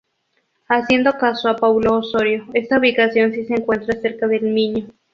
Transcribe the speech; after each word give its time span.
Haciendo 0.67 1.15
caso 1.19 1.47
a 1.47 1.55
Paulo 1.55 1.99
Osorio 1.99 2.47
esta 2.55 2.79
ubicación 2.79 3.33
si 3.33 3.45
se 3.45 3.53
encuentra 3.53 4.01
cerca 4.01 4.25
del 4.27 4.41
miño. 4.51 4.87